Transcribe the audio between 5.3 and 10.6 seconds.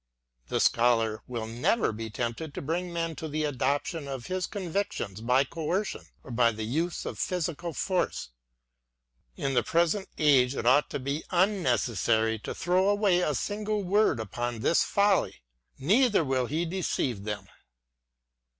coercion or the use of physical force:— in the present age